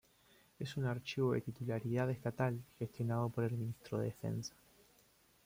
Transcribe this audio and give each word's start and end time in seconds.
Es 0.57 0.77
un 0.77 0.85
archivo 0.85 1.33
de 1.33 1.41
titularidad 1.41 2.09
estatal, 2.09 2.59
gestionado 2.79 3.29
por 3.29 3.43
el 3.43 3.51
Ministerio 3.51 3.99
de 3.99 4.05
Defensa. 4.05 4.55